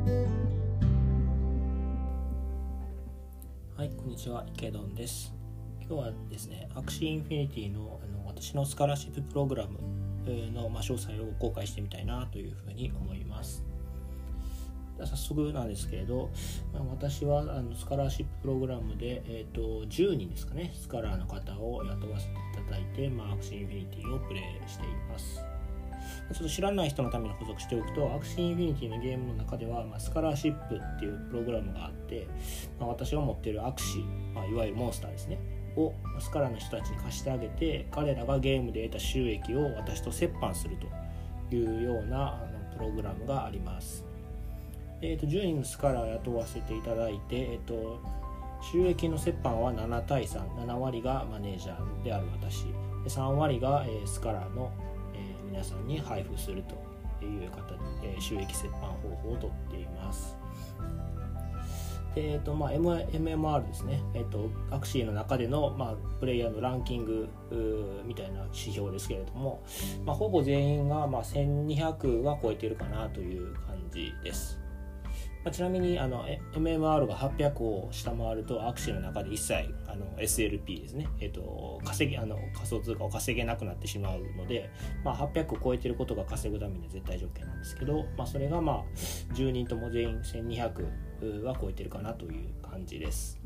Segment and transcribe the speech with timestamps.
[0.00, 0.06] は
[3.84, 4.46] いこんにちは。
[4.54, 5.34] 池ドンです。
[5.80, 9.78] 今日はですね Axie Infinity のあの私のスカラシッププログラム
[10.52, 13.62] の、ま、詳細を公開してみたいなというふうに思います。
[14.98, 16.30] 早速なんですけれど、
[16.72, 25.44] まあ、私はあのスカラーシッププログラムで、えーと、10人ですかねスカラーの方を雇わせていただいて、まあ、 Axie Infinity をプレイしています。
[26.32, 32.26] ちょっと知らない人のために補足しておくと Axie Infinity のゲームの中では、まあ、スカラーシップっていうプログラムがあって、
[32.78, 35.38] まあ、私が持ってる Axie、まあ、いわゆるモンスターですね
[35.76, 44.04] をスカラーの人たちに貸してあげて彼らがゲームで得た収益を私と折半するというようなあのプログラムがあります。
[45.02, 48.00] えーと、10人のスカラーを雇わせていただいて、えーと、
[48.70, 52.66] 収益の折半は7対3、7割がマネージャーである私
[53.08, 54.70] 3割が、え、スカラーの、
[55.50, 60.36] 皆さんに配布するという形で、え、収益折半方法をとっています
[62.16, 67.28] えーとまあ、MMR ですね、えーと、アクシーの中での、まあ、プレイヤーのランキング
[68.04, 69.62] みたいな指標ですけれども、
[70.04, 74.58] まあ、ほぼ全員が、まあ、1200は超えているかなという感じです。
[75.44, 84.70] まあ、ちなみにあの MMR が800を下回るとアクシーの中で一切あの SLP ですね、えーと、稼ぎあの仮想通貨を稼げなくなってしまうので、
[85.02, 88.84] まあ、800を超えてることが稼ぐためには絶対条件なんですけど、まあ、それがまあ
[89.34, 93.40] 10人とも全員1200は超えてるかなという感じです。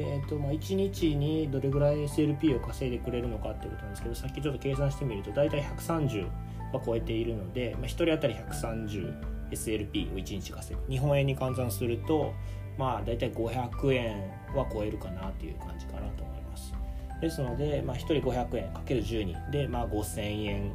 [0.00, 6.24] えーとまあ、1日にどれぐらい SLP を稼いでくれるのかってことなんですけどさっきちょっと計算してみると大体130
[6.72, 10.92] は超えているので、まあ、1人当たり130 SLP を1日稼ぐ。
[10.92, 12.32] 日本円に換算すると
[12.78, 16.72] まあ大体500円は超えるかなという感じかなと思います。
[17.20, 20.72] ですので、まあ、1人500円かける1 2で、まあ、5000円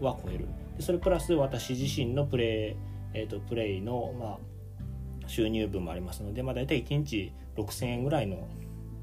[0.00, 0.46] は超える。
[0.76, 2.76] でそれプラス私自身のプレイ、
[3.14, 4.38] えーと、プレイの、まあ、
[5.26, 8.46] 収入分もありますので、まあ、大体1日6000円ぐらいの、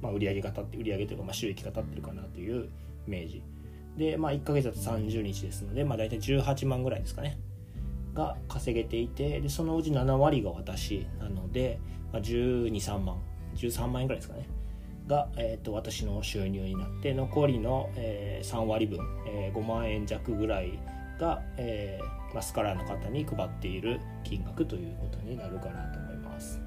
[0.02, 2.70] まあ、売上が立って売上というか、まあ、収益が立ってるかなという
[3.08, 3.44] イメージ。
[3.98, 7.40] で、まあ、1ヶ月だと30日ですので、まあ、大体18万ぐらいですかね。
[8.16, 11.80] が稼げていてでそのうち7割が私なので、
[12.12, 13.18] まあ、123万
[13.56, 14.48] 13万円ぐらいですかね。
[15.08, 20.80] が、えーと、私の収入になって残りの、えー、3割分、えー、5万円弱ぐらい
[21.20, 26.60] が、えーま、スカラの方に配っている金額ということになるかなと思います。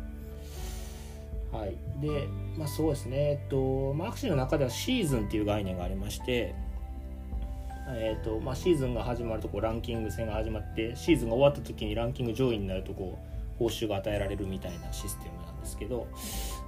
[1.50, 6.54] はい、で、まあ、そうですね、えっとまあ、アクシーの中ではシーズンっていう概念がありまして
[7.94, 16.06] えーとまあ、シーズンが始まるとこうランキング戦が始まってシーズンが終わった時にランキング上位になるとこう報酬が与えられるみたいなシステムなんですけど、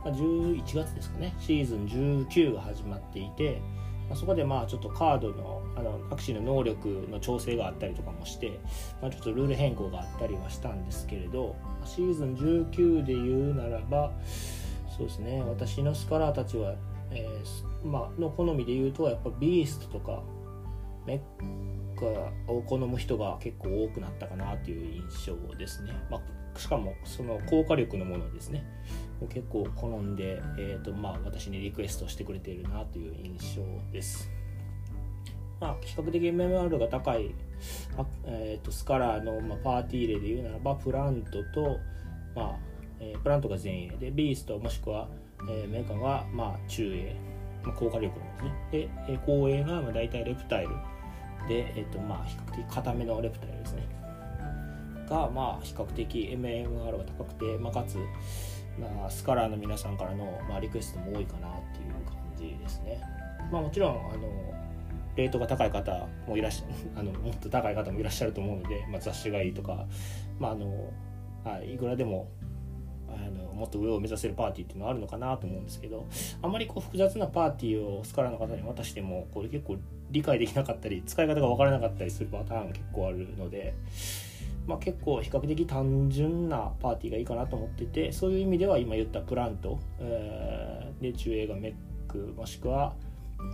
[0.04, 1.34] まあ、11月ですかね。
[1.38, 3.60] シーズン19が始まっていて、
[4.08, 8.58] まあ、そこでまあちょっとカードのあのアクシーの能力の調整があったりとかもして、
[9.00, 11.54] まあ、ちょっとルール変更があったりはしたんですけれど
[11.84, 14.10] シーズン19で言うならば
[14.96, 15.42] そうですね。
[15.42, 16.74] 私のスカラーたちは、
[17.10, 20.22] えーまあの好みで言うとやっぱビーストとか
[21.10, 21.20] メ
[21.96, 26.18] ッカを好む人が結構多くなったかなという印象ですね、ま
[26.54, 28.64] あ、しかもその効果力のものですね。
[29.28, 33.62] 結構好んで、えーとまあ、私にリクエストしてくれているなという印象
[33.92, 34.30] です。
[35.60, 37.34] まあ、比較的 MMR が高い
[37.98, 41.76] あ、えーと、スカラーの、まあ、パーティー例で言うならばプラントと、
[42.34, 42.58] まあ
[42.98, 45.08] えー、プラントが前衛でビーストもしくは、
[45.50, 47.16] えー、メーカーが、まあ、中衛。
[47.62, 48.52] まあ、効果力なんですね。
[48.72, 50.70] で、えー、後衛がまあ大体レプタイル。
[51.50, 53.82] で、えーとまあ、比較的硬めのレプタイルですね。
[55.08, 57.96] が、まあ、比較的 MMR が高くて、まあ、かつ、
[58.78, 63.02] まあ、スカラーの皆さんからの、まあ、リクエストも多いかなっていう感じですね。
[63.50, 64.28] まあ、もちろんあの
[65.16, 66.66] レートが高い方もいらっしゃ
[67.00, 69.86] あのもっと高い方もいらっしゃると思うので、まあ、雑誌がいいとか、
[70.38, 70.92] まあ、あの
[71.64, 72.28] いくらでも
[73.08, 76.06] あのもっと上を目指せるパーティーっていうのはあるのかなと思うんですけど
[76.40, 79.76] あまりこう複雑なパーティーをスカラの方に渡してもこれ結構
[80.10, 83.74] 理解できなかったり使い方が分からなかったりするパターンが結構あるので、
[84.66, 91.74] まあ、結構比較的単純なパーティーがいいかなと思っててそういう意味では今言ったプラント、えー、で中映画メッ
[92.10, 92.94] クもしくは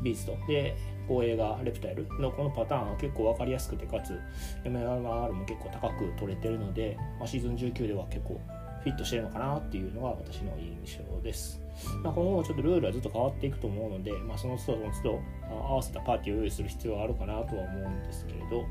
[0.03, 0.77] ビーストで
[1.09, 4.19] 後衛がレプタイルのこのパターンは結構分かりやすくてかつ
[4.65, 8.41] MMR も結構高く取れてるので、まあ、シーズン19では結構
[8.87, 11.61] フィットしてるのかなっていうのが私の印象です。
[12.05, 18.65] まあ、今後もちょっとルールはずっと変わっていくと思うので、まあ、その都度その都度合わせたパーティーを用意する必要はあるかなとは思うんですけれど、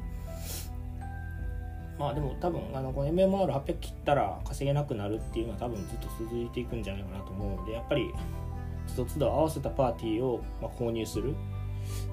[2.00, 8.10] まあでも多分あのこの MMR800 切ったら稼げなくなるっていうのは多分ずっと続いていくんじゃないかなと思うのでやっぱり
[8.88, 11.36] つどつど合わせたパーティーをま購入する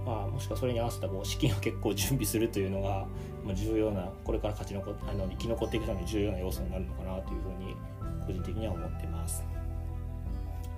[0.05, 3.07] まあ、もしくはそれに合わせたこう資金を結構準備するというのが、
[3.45, 7.77] まあ、重要なこれから勝ち残あの生き残っていくために重要な要素になるのかなというふうに
[8.27, 9.45] 個人的には思ってます。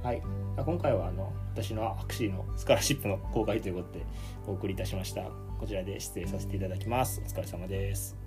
[0.02, 0.22] はい、
[0.56, 4.04] 今回はあの私のアクシーのスカラシップの公開ということで
[4.46, 5.22] お送りいたしました。
[5.58, 7.22] こちらで失礼させていただきます。
[7.24, 8.23] お疲れ様です。